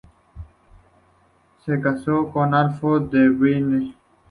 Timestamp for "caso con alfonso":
1.79-3.05